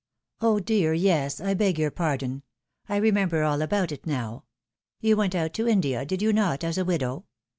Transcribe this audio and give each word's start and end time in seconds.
"Oh 0.41 0.59
dear 0.59 0.95
yes; 0.95 1.39
I 1.39 1.53
beg 1.53 1.77
your 1.77 1.91
pardon. 1.91 2.41
I 2.89 2.95
remember 2.97 3.43
all 3.43 3.61
about 3.61 3.91
it 3.91 4.07
now. 4.07 4.45
You 4.99 5.15
went 5.15 5.35
out 5.35 5.53
to 5.53 5.67
India, 5.67 6.05
did 6.05 6.23
you 6.23 6.33
not, 6.33 6.63
as 6.63 6.79
a 6.79 6.85
widow 6.85 7.25